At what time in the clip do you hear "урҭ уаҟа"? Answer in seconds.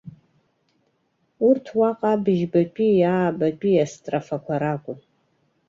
1.47-2.11